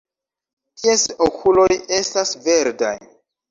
[0.85, 1.67] Ties okuloj
[2.01, 2.93] estas verdaj.